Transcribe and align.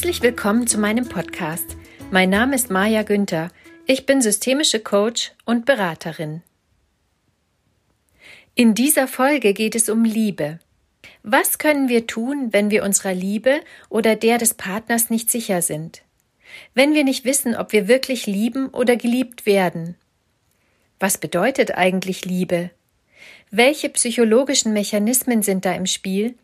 Herzlich 0.00 0.22
willkommen 0.22 0.66
zu 0.66 0.78
meinem 0.78 1.06
Podcast. 1.06 1.76
Mein 2.10 2.30
Name 2.30 2.54
ist 2.54 2.70
Maja 2.70 3.02
Günther. 3.02 3.50
Ich 3.84 4.06
bin 4.06 4.22
systemische 4.22 4.80
Coach 4.80 5.32
und 5.44 5.66
Beraterin. 5.66 6.40
In 8.54 8.72
dieser 8.72 9.06
Folge 9.06 9.52
geht 9.52 9.74
es 9.74 9.90
um 9.90 10.04
Liebe. 10.04 10.58
Was 11.22 11.58
können 11.58 11.90
wir 11.90 12.06
tun, 12.06 12.48
wenn 12.50 12.70
wir 12.70 12.82
unserer 12.82 13.12
Liebe 13.12 13.60
oder 13.90 14.16
der 14.16 14.38
des 14.38 14.54
Partners 14.54 15.10
nicht 15.10 15.30
sicher 15.30 15.60
sind? 15.60 16.00
Wenn 16.72 16.94
wir 16.94 17.04
nicht 17.04 17.26
wissen, 17.26 17.54
ob 17.54 17.74
wir 17.74 17.86
wirklich 17.86 18.24
lieben 18.24 18.68
oder 18.68 18.96
geliebt 18.96 19.44
werden? 19.44 19.96
Was 20.98 21.18
bedeutet 21.18 21.76
eigentlich 21.76 22.24
Liebe? 22.24 22.70
Welche 23.50 23.90
psychologischen 23.90 24.72
Mechanismen 24.72 25.42
sind 25.42 25.66
da 25.66 25.74
im 25.74 25.84
Spiel? 25.84 26.36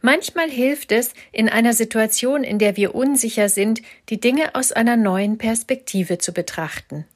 Manchmal 0.00 0.50
hilft 0.50 0.92
es, 0.92 1.14
in 1.32 1.48
einer 1.48 1.72
Situation, 1.72 2.44
in 2.44 2.58
der 2.58 2.76
wir 2.76 2.94
unsicher 2.94 3.48
sind, 3.48 3.80
die 4.08 4.20
Dinge 4.20 4.54
aus 4.54 4.72
einer 4.72 4.96
neuen 4.96 5.38
Perspektive 5.38 6.18
zu 6.18 6.32
betrachten. 6.32 7.06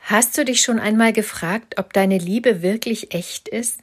Hast 0.00 0.38
du 0.38 0.44
dich 0.44 0.60
schon 0.60 0.78
einmal 0.78 1.12
gefragt, 1.12 1.78
ob 1.78 1.92
deine 1.92 2.18
Liebe 2.18 2.62
wirklich 2.62 3.14
echt 3.14 3.48
ist? 3.48 3.80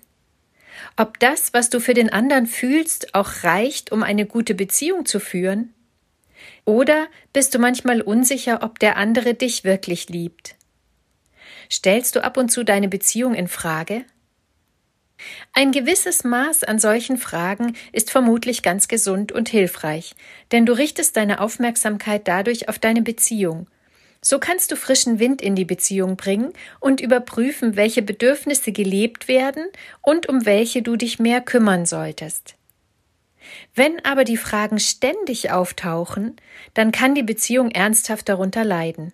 Ob 0.98 1.20
das, 1.20 1.54
was 1.54 1.70
du 1.70 1.80
für 1.80 1.94
den 1.94 2.12
anderen 2.12 2.48
fühlst, 2.48 3.14
auch 3.14 3.44
reicht, 3.44 3.92
um 3.92 4.04
eine 4.04 4.26
gute 4.26 4.56
Beziehung 4.56 5.06
zu 5.06 5.20
führen? 5.20 5.74
Oder 6.66 7.08
bist 7.34 7.54
du 7.54 7.60
manchmal 7.60 8.02
unsicher, 8.02 8.64
ob 8.64 8.80
der 8.80 8.98
andere 8.98 9.34
dich 9.34 9.64
wirklich 9.64 10.10
liebt? 10.10 10.56
Stellst 11.72 12.16
du 12.16 12.24
ab 12.24 12.38
und 12.38 12.50
zu 12.50 12.64
deine 12.64 12.88
Beziehung 12.88 13.34
in 13.34 13.48
Frage? 13.48 14.06
Ein 15.54 15.72
gewisses 15.72 16.24
Maß 16.24 16.64
an 16.64 16.80
solchen 16.80 17.18
Fragen 17.18 17.76
ist 17.92 18.12
vermutlich 18.12 18.62
ganz 18.62 18.88
gesund 18.88 19.32
und 19.32 19.50
hilfreich, 19.50 20.16
denn 20.52 20.66
du 20.66 20.74
richtest 20.74 21.16
deine 21.18 21.40
Aufmerksamkeit 21.40 22.28
dadurch 22.28 22.70
auf 22.70 22.80
deine 22.80 23.02
Beziehung. 23.02 23.68
So 24.22 24.40
kannst 24.40 24.72
du 24.72 24.76
frischen 24.76 25.20
Wind 25.20 25.42
in 25.42 25.56
die 25.56 25.66
Beziehung 25.66 26.16
bringen 26.16 26.52
und 26.80 27.00
überprüfen, 27.00 27.76
welche 27.76 28.02
Bedürfnisse 28.02 28.72
gelebt 28.72 29.28
werden 29.28 29.68
und 30.02 30.28
um 30.28 30.46
welche 30.46 30.82
du 30.82 30.96
dich 30.96 31.20
mehr 31.20 31.42
kümmern 31.42 31.86
solltest. 31.86 32.56
Wenn 33.76 34.04
aber 34.04 34.24
die 34.24 34.38
Fragen 34.38 34.80
ständig 34.80 35.52
auftauchen, 35.52 36.38
dann 36.74 36.92
kann 36.92 37.14
die 37.14 37.24
Beziehung 37.24 37.70
ernsthaft 37.72 38.28
darunter 38.28 38.64
leiden. 38.64 39.14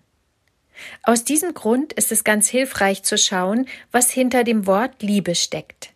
Aus 1.03 1.23
diesem 1.23 1.53
Grund 1.53 1.93
ist 1.93 2.11
es 2.11 2.23
ganz 2.23 2.49
hilfreich 2.49 3.03
zu 3.03 3.17
schauen, 3.17 3.67
was 3.91 4.11
hinter 4.11 4.43
dem 4.43 4.65
Wort 4.65 5.01
Liebe 5.01 5.35
steckt. 5.35 5.90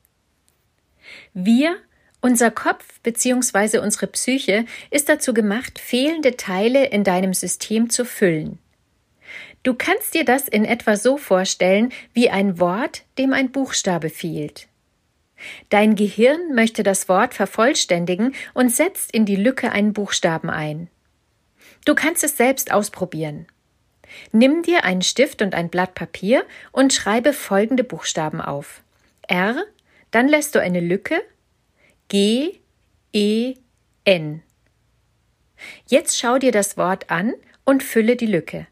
Wir, 1.38 1.76
unser 2.22 2.50
Kopf 2.50 3.02
bzw. 3.02 3.80
unsere 3.80 4.08
Psyche 4.08 4.64
ist 4.90 5.10
dazu 5.10 5.34
gemacht, 5.34 5.80
fehlende 5.80 6.38
Teile 6.38 6.86
in 6.86 7.04
deinem 7.04 7.34
System 7.34 7.90
zu 7.90 8.06
füllen. 8.06 8.58
Du 9.62 9.74
kannst 9.74 10.14
dir 10.14 10.24
das 10.24 10.48
in 10.48 10.64
etwa 10.64 10.96
so 10.96 11.18
vorstellen 11.18 11.92
wie 12.14 12.30
ein 12.30 12.58
Wort, 12.62 13.04
dem 13.18 13.34
ein 13.34 13.52
Buchstabe 13.52 14.10
fehlt. 14.10 14.70
Dein 15.68 15.96
Gehirn 15.96 16.56
möchte 16.56 16.84
das 16.84 17.10
Wort 17.10 17.34
vervollständigen 17.34 18.34
und 18.54 18.70
setzt 18.70 19.12
in 19.12 19.26
die 19.26 19.36
Lücke 19.36 19.74
einen 19.74 19.92
Buchstaben 19.92 20.50
ein. 20.50 20.88
Du 21.84 21.96
kannst 21.96 22.24
es 22.24 22.38
selbst 22.38 22.72
ausprobieren. 22.72 23.46
Nimm 24.32 24.62
dir 24.64 24.86
einen 24.86 25.02
Stift 25.02 25.42
und 25.42 25.54
ein 25.54 25.68
Blatt 25.68 25.96
Papier 25.96 26.46
und 26.72 26.94
schreibe 26.94 27.34
folgende 27.34 27.84
Buchstaben 27.84 28.40
auf. 28.40 28.84
R, 29.28 29.66
dann 30.16 30.30
lässt 30.30 30.56
du 30.56 30.62
eine 30.62 30.80
Lücke 30.80 31.22
G, 32.08 32.62
E, 33.12 33.56
N. 34.06 34.44
Jetzt 35.88 36.18
schau 36.18 36.38
dir 36.38 36.54
das 36.54 36.78
Wort 36.78 37.12
an 37.12 37.34
und 37.66 37.84
fülle 37.84 38.16
die 38.16 38.26
Lücke. 38.26 38.66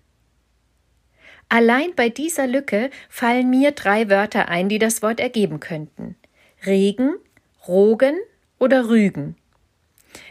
Allein 1.49 1.95
bei 1.97 2.07
dieser 2.07 2.47
Lücke 2.47 2.89
fallen 3.09 3.49
mir 3.49 3.71
drei 3.71 4.09
Wörter 4.09 4.47
ein, 4.47 4.69
die 4.69 4.79
das 4.79 5.01
Wort 5.01 5.19
ergeben 5.19 5.59
könnten. 5.59 6.15
Regen, 6.65 7.15
Rogen 7.67 8.15
oder 8.57 8.87
Rügen. 8.87 9.35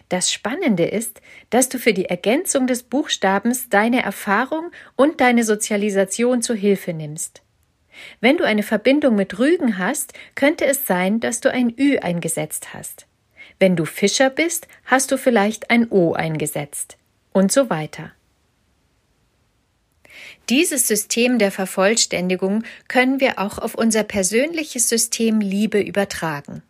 Das 0.08 0.32
Spannende 0.32 0.86
ist, 0.86 1.20
dass 1.50 1.68
du 1.68 1.78
für 1.78 1.92
die 1.92 2.06
Ergänzung 2.06 2.66
des 2.66 2.84
Buchstabens 2.84 3.68
deine 3.68 4.02
Erfahrung 4.02 4.70
und 4.96 5.20
deine 5.20 5.44
Sozialisation 5.44 6.40
zu 6.40 6.54
Hilfe 6.54 6.94
nimmst. 6.94 7.42
Wenn 8.20 8.36
du 8.36 8.44
eine 8.44 8.62
Verbindung 8.62 9.16
mit 9.16 9.38
Rügen 9.38 9.78
hast, 9.78 10.12
könnte 10.34 10.64
es 10.64 10.86
sein, 10.86 11.20
dass 11.20 11.40
du 11.40 11.50
ein 11.50 11.74
Ü 11.78 11.98
eingesetzt 11.98 12.74
hast. 12.74 13.06
Wenn 13.58 13.76
du 13.76 13.84
Fischer 13.84 14.30
bist, 14.30 14.66
hast 14.84 15.12
du 15.12 15.18
vielleicht 15.18 15.70
ein 15.70 15.90
O 15.90 16.14
eingesetzt. 16.14 16.96
Und 17.32 17.52
so 17.52 17.70
weiter. 17.70 18.12
Dieses 20.48 20.88
System 20.88 21.38
der 21.38 21.52
Vervollständigung 21.52 22.64
können 22.88 23.20
wir 23.20 23.38
auch 23.38 23.58
auf 23.58 23.74
unser 23.74 24.02
persönliches 24.02 24.88
System 24.88 25.40
Liebe 25.40 25.80
übertragen. 25.80 26.62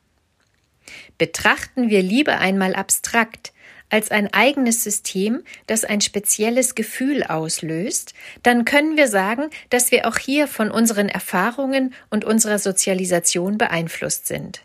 Betrachten 1.19 1.89
wir 1.89 2.03
Liebe 2.03 2.39
einmal 2.39 2.75
abstrakt, 2.75 3.52
als 3.93 4.11
ein 4.11 4.33
eigenes 4.33 4.83
System, 4.83 5.43
das 5.67 5.85
ein 5.85 6.01
spezielles 6.01 6.75
Gefühl 6.75 7.23
auslöst, 7.23 8.15
dann 8.43 8.65
können 8.65 8.97
wir 8.97 9.07
sagen, 9.07 9.51
dass 9.69 9.93
wir 9.93 10.09
auch 10.09 10.19
hier 10.19 10.49
von 10.49 10.71
unseren 10.71 11.11
Erfahrungen 11.11 11.93
und 12.09 12.25
unserer 12.25 12.59
Sozialisation 12.59 13.59
beeinflusst 13.59 14.27
sind. 14.27 14.63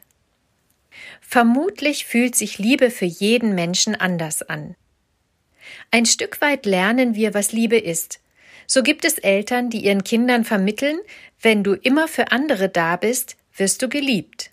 Vermutlich 1.19 2.05
fühlt 2.05 2.35
sich 2.35 2.57
Liebe 2.57 2.89
für 2.89 3.05
jeden 3.05 3.53
Menschen 3.53 3.95
anders 3.95 4.43
an. 4.43 4.75
Ein 5.91 6.05
Stück 6.05 6.39
weit 6.39 6.65
lernen 6.65 7.13
wir, 7.15 7.33
was 7.33 7.51
Liebe 7.51 7.77
ist. 7.77 8.21
So 8.65 8.81
gibt 8.81 9.03
es 9.03 9.17
Eltern, 9.17 9.69
die 9.69 9.83
ihren 9.83 10.05
Kindern 10.05 10.45
vermitteln, 10.45 10.99
wenn 11.41 11.65
du 11.65 11.73
immer 11.73 12.07
für 12.07 12.31
andere 12.31 12.69
da 12.69 12.95
bist, 12.95 13.35
wirst 13.57 13.81
du 13.81 13.89
geliebt. 13.89 14.51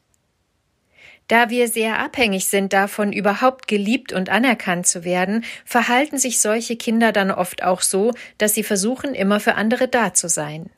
Da 1.28 1.48
wir 1.48 1.68
sehr 1.68 1.98
abhängig 2.00 2.46
sind 2.46 2.72
davon, 2.72 3.12
überhaupt 3.12 3.66
geliebt 3.66 4.12
und 4.12 4.28
anerkannt 4.28 4.86
zu 4.86 5.04
werden, 5.04 5.44
verhalten 5.64 6.18
sich 6.18 6.38
solche 6.38 6.76
Kinder 6.76 7.12
dann 7.12 7.30
oft 7.30 7.62
auch 7.62 7.80
so, 7.80 8.12
dass 8.36 8.54
sie 8.54 8.62
versuchen, 8.62 9.14
immer 9.14 9.40
für 9.40 9.54
andere 9.54 9.88
da 9.88 10.12
zu 10.12 10.28
sein. 10.28 10.70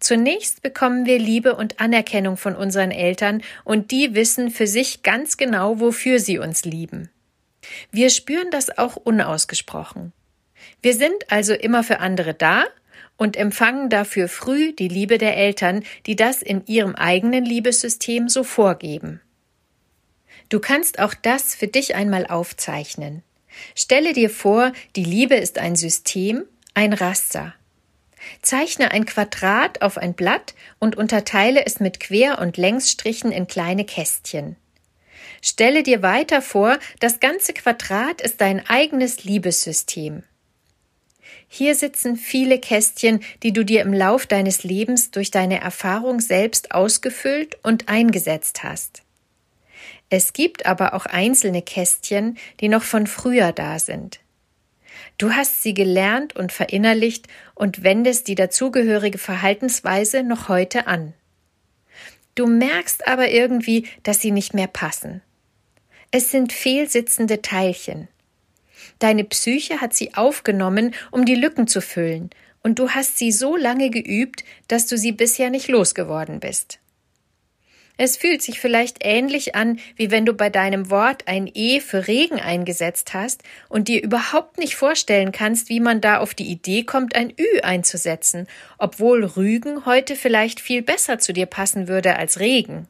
Zunächst 0.00 0.62
bekommen 0.62 1.06
wir 1.06 1.18
Liebe 1.18 1.54
und 1.54 1.80
Anerkennung 1.80 2.36
von 2.36 2.56
unseren 2.56 2.90
Eltern, 2.90 3.42
und 3.64 3.90
die 3.90 4.14
wissen 4.14 4.50
für 4.50 4.66
sich 4.66 5.02
ganz 5.02 5.36
genau, 5.36 5.80
wofür 5.80 6.18
sie 6.18 6.38
uns 6.38 6.64
lieben. 6.64 7.10
Wir 7.90 8.10
spüren 8.10 8.50
das 8.50 8.76
auch 8.78 8.96
unausgesprochen. 8.96 10.12
Wir 10.80 10.94
sind 10.94 11.30
also 11.30 11.52
immer 11.52 11.84
für 11.84 12.00
andere 12.00 12.34
da 12.34 12.64
und 13.16 13.36
empfangen 13.36 13.90
dafür 13.90 14.28
früh 14.28 14.72
die 14.72 14.88
Liebe 14.88 15.18
der 15.18 15.36
Eltern, 15.36 15.84
die 16.06 16.16
das 16.16 16.42
in 16.42 16.64
ihrem 16.66 16.94
eigenen 16.94 17.44
Liebessystem 17.44 18.28
so 18.28 18.42
vorgeben. 18.42 19.20
Du 20.52 20.60
kannst 20.60 20.98
auch 20.98 21.14
das 21.14 21.54
für 21.54 21.66
dich 21.66 21.94
einmal 21.94 22.26
aufzeichnen. 22.26 23.22
Stelle 23.74 24.12
dir 24.12 24.28
vor, 24.28 24.72
die 24.96 25.04
Liebe 25.04 25.34
ist 25.34 25.56
ein 25.56 25.76
System, 25.76 26.44
ein 26.74 26.92
Raster. 26.92 27.54
Zeichne 28.42 28.90
ein 28.90 29.06
Quadrat 29.06 29.80
auf 29.80 29.96
ein 29.96 30.12
Blatt 30.12 30.52
und 30.78 30.94
unterteile 30.94 31.64
es 31.64 31.80
mit 31.80 32.00
Quer- 32.00 32.38
und 32.38 32.58
Längsstrichen 32.58 33.32
in 33.32 33.46
kleine 33.46 33.86
Kästchen. 33.86 34.56
Stelle 35.40 35.82
dir 35.82 36.02
weiter 36.02 36.42
vor, 36.42 36.78
das 37.00 37.18
ganze 37.18 37.54
Quadrat 37.54 38.20
ist 38.20 38.42
dein 38.42 38.68
eigenes 38.68 39.24
Liebessystem. 39.24 40.22
Hier 41.48 41.74
sitzen 41.74 42.16
viele 42.16 42.58
Kästchen, 42.58 43.20
die 43.42 43.54
du 43.54 43.64
dir 43.64 43.80
im 43.80 43.94
Lauf 43.94 44.26
deines 44.26 44.64
Lebens 44.64 45.12
durch 45.12 45.30
deine 45.30 45.62
Erfahrung 45.62 46.20
selbst 46.20 46.72
ausgefüllt 46.72 47.56
und 47.62 47.88
eingesetzt 47.88 48.62
hast. 48.62 49.01
Es 50.14 50.34
gibt 50.34 50.66
aber 50.66 50.92
auch 50.92 51.06
einzelne 51.06 51.62
Kästchen, 51.62 52.36
die 52.60 52.68
noch 52.68 52.82
von 52.82 53.06
früher 53.06 53.50
da 53.50 53.78
sind. 53.78 54.20
Du 55.16 55.32
hast 55.32 55.62
sie 55.62 55.72
gelernt 55.72 56.36
und 56.36 56.52
verinnerlicht 56.52 57.28
und 57.54 57.82
wendest 57.82 58.28
die 58.28 58.34
dazugehörige 58.34 59.16
Verhaltensweise 59.16 60.22
noch 60.22 60.50
heute 60.50 60.86
an. 60.86 61.14
Du 62.34 62.46
merkst 62.46 63.08
aber 63.08 63.30
irgendwie, 63.30 63.88
dass 64.02 64.20
sie 64.20 64.32
nicht 64.32 64.52
mehr 64.52 64.66
passen. 64.66 65.22
Es 66.10 66.30
sind 66.30 66.52
fehlsitzende 66.52 67.40
Teilchen. 67.40 68.06
Deine 68.98 69.24
Psyche 69.24 69.80
hat 69.80 69.94
sie 69.94 70.12
aufgenommen, 70.12 70.94
um 71.10 71.24
die 71.24 71.36
Lücken 71.36 71.66
zu 71.66 71.80
füllen, 71.80 72.28
und 72.62 72.78
du 72.78 72.90
hast 72.90 73.16
sie 73.16 73.32
so 73.32 73.56
lange 73.56 73.88
geübt, 73.88 74.44
dass 74.68 74.86
du 74.86 74.98
sie 74.98 75.12
bisher 75.12 75.48
nicht 75.48 75.68
losgeworden 75.68 76.38
bist. 76.38 76.81
Es 77.98 78.16
fühlt 78.16 78.42
sich 78.42 78.58
vielleicht 78.58 78.98
ähnlich 79.04 79.54
an, 79.54 79.78
wie 79.96 80.10
wenn 80.10 80.24
du 80.24 80.32
bei 80.32 80.48
deinem 80.48 80.90
Wort 80.90 81.28
ein 81.28 81.50
E 81.52 81.80
für 81.80 82.08
Regen 82.08 82.40
eingesetzt 82.40 83.12
hast 83.12 83.42
und 83.68 83.88
dir 83.88 84.02
überhaupt 84.02 84.58
nicht 84.58 84.76
vorstellen 84.76 85.30
kannst, 85.30 85.68
wie 85.68 85.80
man 85.80 86.00
da 86.00 86.18
auf 86.18 86.34
die 86.34 86.50
Idee 86.50 86.84
kommt, 86.84 87.14
ein 87.14 87.30
Ü 87.30 87.60
einzusetzen, 87.62 88.48
obwohl 88.78 89.24
Rügen 89.24 89.84
heute 89.84 90.16
vielleicht 90.16 90.60
viel 90.60 90.82
besser 90.82 91.18
zu 91.18 91.32
dir 91.32 91.46
passen 91.46 91.86
würde 91.86 92.16
als 92.16 92.40
Regen. 92.40 92.88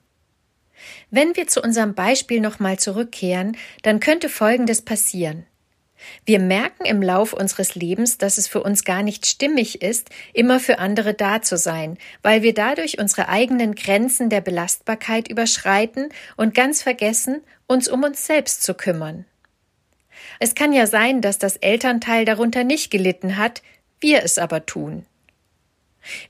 Wenn 1.10 1.36
wir 1.36 1.46
zu 1.46 1.60
unserem 1.60 1.94
Beispiel 1.94 2.40
nochmal 2.40 2.78
zurückkehren, 2.78 3.56
dann 3.82 4.00
könnte 4.00 4.28
Folgendes 4.28 4.82
passieren. 4.82 5.46
Wir 6.24 6.38
merken 6.38 6.84
im 6.84 7.02
Lauf 7.02 7.32
unseres 7.32 7.74
Lebens, 7.74 8.18
dass 8.18 8.38
es 8.38 8.48
für 8.48 8.62
uns 8.62 8.84
gar 8.84 9.02
nicht 9.02 9.26
stimmig 9.26 9.82
ist, 9.82 10.10
immer 10.32 10.60
für 10.60 10.78
andere 10.78 11.14
da 11.14 11.42
zu 11.42 11.56
sein, 11.56 11.98
weil 12.22 12.42
wir 12.42 12.54
dadurch 12.54 12.98
unsere 12.98 13.28
eigenen 13.28 13.74
Grenzen 13.74 14.28
der 14.30 14.40
Belastbarkeit 14.40 15.28
überschreiten 15.28 16.08
und 16.36 16.54
ganz 16.54 16.82
vergessen, 16.82 17.42
uns 17.66 17.88
um 17.88 18.02
uns 18.02 18.26
selbst 18.26 18.62
zu 18.62 18.74
kümmern. 18.74 19.24
Es 20.38 20.54
kann 20.54 20.72
ja 20.72 20.86
sein, 20.86 21.20
dass 21.20 21.38
das 21.38 21.56
Elternteil 21.56 22.24
darunter 22.24 22.64
nicht 22.64 22.90
gelitten 22.90 23.36
hat, 23.36 23.62
wir 24.00 24.22
es 24.22 24.38
aber 24.38 24.66
tun. 24.66 25.06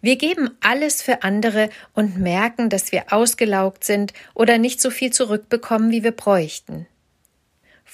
Wir 0.01 0.17
geben 0.17 0.51
alles 0.61 1.01
für 1.03 1.23
andere 1.23 1.71
und 1.95 2.19
merken, 2.19 2.69
dass 2.69 2.93
wir 2.93 3.13
ausgelaugt 3.13 3.85
sind 3.85 4.13
oder 4.35 4.59
nicht 4.59 4.81
so 4.81 4.91
viel 4.91 5.13
zurückbekommen, 5.13 5.91
wie 5.91 6.05
wir 6.05 6.13
bräuchten. 6.13 6.87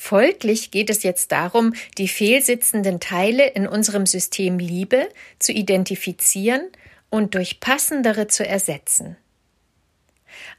Folglich 0.00 0.71
geht 0.71 0.91
es 0.91 1.03
jetzt 1.03 1.33
darum, 1.33 1.75
die 1.99 2.06
fehlsitzenden 2.06 3.00
Teile 3.00 3.49
in 3.49 3.67
unserem 3.67 4.06
System 4.06 4.61
Liebe 4.61 5.09
zu 5.41 5.50
identifizieren 5.53 6.62
und 7.11 7.35
durch 7.35 7.59
passendere 7.59 8.29
zu 8.29 8.47
ersetzen. 8.47 9.17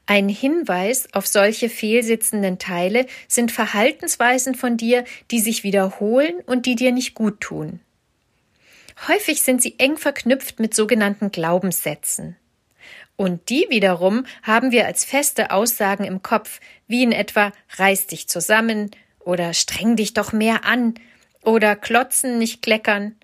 Ein 0.06 0.28
Hinweis 0.28 1.08
auf 1.14 1.26
solche 1.26 1.70
fehlsitzenden 1.70 2.60
Teile 2.60 3.08
sind 3.30 3.54
Verhaltensweisen 3.54 4.56
von 4.56 4.76
dir, 4.76 5.06
die 5.32 5.40
sich 5.40 5.64
wiederholen 5.64 6.42
und 6.46 6.66
die 6.66 6.76
dir 6.76 6.92
nicht 6.92 7.16
gut 7.16 7.40
tun. 7.40 7.80
Häufig 9.08 9.42
sind 9.42 9.62
sie 9.62 9.80
eng 9.80 9.96
verknüpft 9.98 10.60
mit 10.60 10.76
sogenannten 10.76 11.32
Glaubenssätzen. 11.32 12.36
Und 13.16 13.50
die 13.50 13.66
wiederum 13.70 14.26
haben 14.44 14.72
wir 14.72 14.86
als 14.86 15.06
feste 15.06 15.50
Aussagen 15.52 16.04
im 16.04 16.22
Kopf, 16.22 16.60
wie 16.88 17.04
in 17.04 17.14
etwa 17.14 17.54
reiß 17.78 18.08
dich 18.08 18.28
zusammen, 18.28 18.92
oder 19.30 19.54
streng 19.54 19.96
dich 19.96 20.14
doch 20.14 20.34
mehr 20.34 20.66
an 20.66 20.96
oder 21.44 21.76
klotzen, 21.76 22.38
nicht 22.38 22.62
kleckern. 22.62 23.16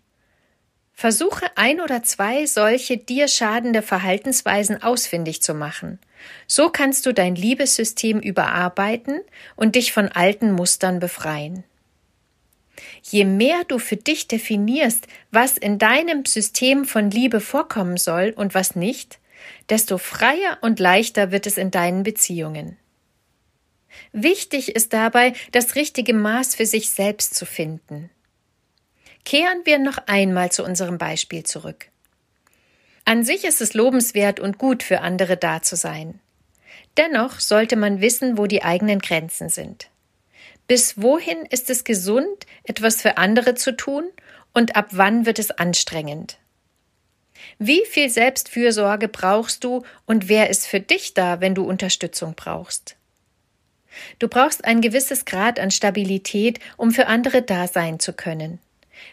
Versuche 0.94 1.46
ein 1.56 1.81
oder 1.81 2.04
zwei 2.04 2.46
solche 2.46 2.98
dir 2.98 3.28
schadende 3.28 3.81
Verhaltensweisen 3.81 4.81
ausfindig 4.81 5.42
zu 5.42 5.54
machen. 5.54 6.00
So 6.48 6.69
kannst 6.69 7.06
du 7.06 7.13
dein 7.13 7.36
Liebessystem 7.36 8.19
überarbeiten 8.19 9.19
und 9.57 9.75
dich 9.75 9.92
von 9.92 10.07
alten 10.07 10.54
Mustern 10.54 11.00
befreien. 11.00 11.66
Je 13.04 13.25
mehr 13.25 13.63
du 13.68 13.78
für 13.78 13.98
dich 13.98 14.28
definierst, 14.28 15.08
was 15.31 15.58
in 15.58 15.78
deinem 15.80 16.25
System 16.25 16.86
von 16.86 17.12
Liebe 17.12 17.42
vorkommen 17.42 17.98
soll 17.98 18.34
und 18.36 18.56
was 18.56 18.75
nicht, 18.75 19.19
desto 19.69 19.98
freier 19.98 20.58
und 20.62 20.80
leichter 20.80 21.31
wird 21.31 21.46
es 21.46 21.58
in 21.58 21.72
deinen 21.72 22.04
Beziehungen. 22.04 22.78
Wichtig 24.12 24.76
ist 24.76 24.94
dabei, 24.94 25.34
das 25.52 25.76
richtige 25.76 26.14
Maß 26.14 26.56
für 26.56 26.66
sich 26.66 26.90
selbst 26.90 27.36
zu 27.36 27.46
finden. 27.46 28.10
Kehren 29.24 29.62
wir 29.66 29.80
noch 29.80 29.98
einmal 30.08 30.52
zu 30.52 30.64
unserem 30.64 30.98
Beispiel 30.98 31.44
zurück. 31.44 31.90
An 33.06 33.24
sich 33.24 33.44
ist 33.44 33.62
es 33.62 33.74
lobenswert 33.74 34.40
und 34.40 34.58
gut 34.58 34.84
für 34.84 35.02
andere 35.02 35.38
da 35.38 35.62
zu 35.62 35.76
sein. 35.76 36.20
Dennoch 36.98 37.40
sollte 37.40 37.76
man 37.76 38.02
wissen, 38.02 38.38
wo 38.38 38.48
die 38.48 38.64
eigenen 38.64 39.00
Grenzen 39.00 39.50
sind. 39.50 39.90
Bis 40.68 41.02
wohin 41.02 41.46
ist 41.50 41.70
es 41.70 41.84
gesund, 41.84 42.46
etwas 42.64 43.02
für 43.02 43.18
andere 43.18 43.56
zu 43.56 43.76
tun 43.76 44.06
und 44.54 44.76
ab 44.76 44.88
wann 44.92 45.26
wird 45.26 45.38
es 45.38 45.52
anstrengend? 45.52 46.38
Wie 47.60 47.86
viel 47.86 48.10
Selbstfürsorge 48.10 49.08
brauchst 49.08 49.64
du 49.64 49.84
und 50.06 50.30
wer 50.30 50.50
ist 50.50 50.66
für 50.66 50.80
dich 50.80 51.14
da, 51.14 51.42
wenn 51.42 51.54
du 51.54 51.64
Unterstützung 51.64 52.34
brauchst? 52.36 52.96
Du 54.20 54.28
brauchst 54.28 54.66
ein 54.66 54.82
gewisses 54.82 55.26
Grad 55.26 55.60
an 55.60 55.72
Stabilität, 55.72 56.60
um 56.78 56.92
für 56.92 57.08
andere 57.08 57.42
da 57.42 57.68
sein 57.68 58.00
zu 58.00 58.14
können. 58.14 58.60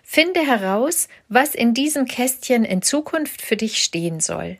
Finde 0.02 0.40
heraus, 0.46 1.08
was 1.28 1.54
in 1.54 1.74
diesem 1.74 2.06
Kästchen 2.06 2.64
in 2.64 2.82
Zukunft 2.82 3.42
für 3.42 3.56
dich 3.56 3.82
stehen 3.82 4.20
soll. 4.20 4.58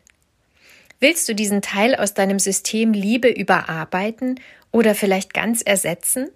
Willst 1.01 1.29
du 1.29 1.35
diesen 1.35 1.63
Teil 1.63 1.97
aus 1.97 2.15
deinem 2.15 2.39
System 2.39 2.93
Liebe 2.93 3.29
überarbeiten 3.29 4.41
oder 4.71 4.95
vielleicht 4.95 5.35
ganz 5.35 5.63
ersetzen? 5.63 6.29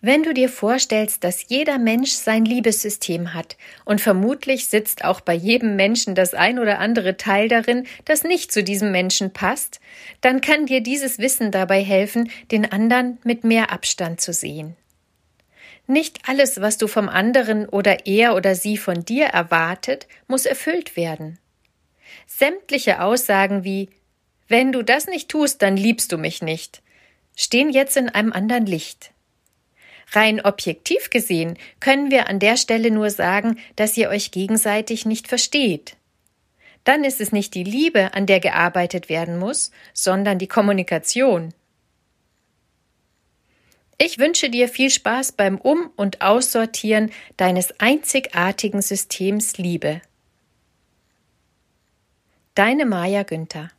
Wenn 0.00 0.22
du 0.22 0.34
dir 0.34 0.48
vorstellst, 0.48 1.24
dass 1.24 1.48
jeder 1.48 1.78
Mensch 1.78 2.12
sein 2.12 2.44
Liebessystem 2.44 3.34
hat 3.34 3.56
und 3.84 4.00
vermutlich 4.00 4.66
sitzt 4.66 5.04
auch 5.04 5.20
bei 5.20 5.34
jedem 5.34 5.76
Menschen 5.76 6.14
das 6.14 6.34
ein 6.34 6.58
oder 6.58 6.78
andere 6.78 7.16
Teil 7.16 7.48
darin, 7.48 7.86
das 8.04 8.24
nicht 8.24 8.52
zu 8.52 8.62
diesem 8.62 8.92
Menschen 8.92 9.32
passt, 9.32 9.80
dann 10.20 10.40
kann 10.40 10.66
dir 10.66 10.80
dieses 10.80 11.18
Wissen 11.18 11.50
dabei 11.50 11.82
helfen, 11.82 12.30
den 12.50 12.70
anderen 12.70 13.18
mit 13.24 13.44
mehr 13.44 13.72
Abstand 13.72 14.20
zu 14.20 14.32
sehen. 14.32 14.76
Nicht 15.86 16.28
alles, 16.28 16.60
was 16.60 16.76
du 16.76 16.86
vom 16.86 17.08
anderen 17.08 17.66
oder 17.66 18.06
er 18.06 18.36
oder 18.36 18.54
sie 18.54 18.76
von 18.76 19.04
dir 19.04 19.26
erwartet, 19.26 20.06
muss 20.26 20.44
erfüllt 20.44 20.96
werden. 20.96 21.38
Sämtliche 22.26 23.00
Aussagen 23.00 23.64
wie 23.64 23.88
Wenn 24.48 24.70
du 24.70 24.82
das 24.82 25.06
nicht 25.06 25.30
tust, 25.30 25.62
dann 25.62 25.76
liebst 25.76 26.12
du 26.12 26.18
mich 26.18 26.42
nicht, 26.42 26.82
stehen 27.36 27.70
jetzt 27.70 27.96
in 27.96 28.10
einem 28.10 28.32
anderen 28.32 28.66
Licht. 28.66 29.12
Rein 30.12 30.40
objektiv 30.40 31.10
gesehen 31.10 31.58
können 31.80 32.10
wir 32.10 32.28
an 32.28 32.38
der 32.38 32.56
Stelle 32.56 32.90
nur 32.90 33.10
sagen, 33.10 33.58
dass 33.76 33.96
ihr 33.96 34.08
euch 34.08 34.30
gegenseitig 34.30 35.04
nicht 35.04 35.28
versteht. 35.28 35.96
Dann 36.84 37.04
ist 37.04 37.20
es 37.20 37.32
nicht 37.32 37.54
die 37.54 37.64
Liebe, 37.64 38.14
an 38.14 38.26
der 38.26 38.40
gearbeitet 38.40 39.08
werden 39.08 39.38
muss, 39.38 39.70
sondern 39.92 40.38
die 40.38 40.46
Kommunikation. 40.46 41.52
Ich 43.98 44.18
wünsche 44.18 44.48
dir 44.48 44.68
viel 44.68 44.90
Spaß 44.90 45.32
beim 45.32 45.58
Um- 45.58 45.90
und 45.96 46.22
Aussortieren 46.22 47.10
deines 47.36 47.78
einzigartigen 47.80 48.80
Systems 48.80 49.58
Liebe. 49.58 50.00
Deine 52.54 52.86
Maja 52.86 53.24
Günther 53.24 53.70